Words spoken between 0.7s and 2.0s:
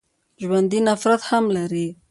نفرت هم لري